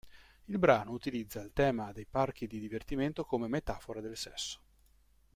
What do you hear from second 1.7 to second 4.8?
dei parchi di divertimento come metafora del sesso.